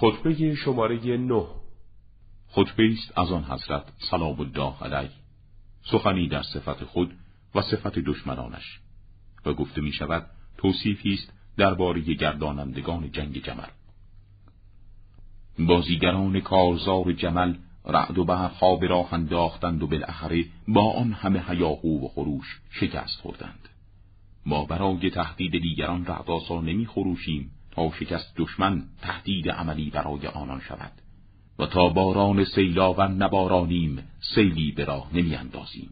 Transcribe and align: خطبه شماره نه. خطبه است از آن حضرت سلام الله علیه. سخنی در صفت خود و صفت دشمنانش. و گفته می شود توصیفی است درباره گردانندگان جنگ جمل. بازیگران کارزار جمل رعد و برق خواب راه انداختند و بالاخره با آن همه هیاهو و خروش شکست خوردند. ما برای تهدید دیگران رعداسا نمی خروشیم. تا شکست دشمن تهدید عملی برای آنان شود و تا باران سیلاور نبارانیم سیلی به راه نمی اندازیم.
خطبه 0.00 0.54
شماره 0.54 1.16
نه. 1.16 1.46
خطبه 2.48 2.92
است 2.92 3.18
از 3.18 3.32
آن 3.32 3.44
حضرت 3.44 3.84
سلام 4.10 4.40
الله 4.40 4.74
علیه. 4.82 5.10
سخنی 5.82 6.28
در 6.28 6.42
صفت 6.42 6.84
خود 6.84 7.12
و 7.54 7.62
صفت 7.62 7.98
دشمنانش. 7.98 8.80
و 9.46 9.52
گفته 9.52 9.80
می 9.80 9.92
شود 9.92 10.26
توصیفی 10.58 11.14
است 11.14 11.32
درباره 11.56 12.00
گردانندگان 12.00 13.12
جنگ 13.12 13.42
جمل. 13.42 13.68
بازیگران 15.58 16.40
کارزار 16.40 17.12
جمل 17.12 17.54
رعد 17.84 18.18
و 18.18 18.24
برق 18.24 18.52
خواب 18.52 18.84
راه 18.84 19.14
انداختند 19.14 19.82
و 19.82 19.86
بالاخره 19.86 20.44
با 20.68 20.92
آن 20.92 21.12
همه 21.12 21.44
هیاهو 21.48 22.04
و 22.04 22.08
خروش 22.08 22.60
شکست 22.70 23.20
خوردند. 23.20 23.68
ما 24.46 24.64
برای 24.64 25.10
تهدید 25.10 25.62
دیگران 25.62 26.06
رعداسا 26.06 26.60
نمی 26.60 26.86
خروشیم. 26.86 27.50
تا 27.70 27.90
شکست 28.00 28.34
دشمن 28.36 28.82
تهدید 29.02 29.50
عملی 29.50 29.90
برای 29.90 30.26
آنان 30.26 30.60
شود 30.60 30.92
و 31.58 31.66
تا 31.66 31.88
باران 31.88 32.44
سیلاور 32.44 33.08
نبارانیم 33.08 34.08
سیلی 34.34 34.72
به 34.72 34.84
راه 34.84 35.10
نمی 35.16 35.34
اندازیم. 35.34 35.90